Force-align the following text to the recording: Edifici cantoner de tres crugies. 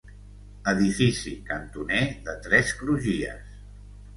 Edifici 0.71 1.33
cantoner 1.51 2.01
de 2.31 2.35
tres 2.47 2.73
crugies. 2.81 3.57